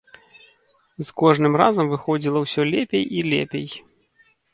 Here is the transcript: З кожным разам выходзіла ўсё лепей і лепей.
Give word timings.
З 1.09 1.13
кожным 1.21 1.53
разам 1.61 1.91
выходзіла 1.91 2.39
ўсё 2.45 2.61
лепей 2.73 3.05
і 3.19 3.21
лепей. 3.29 3.67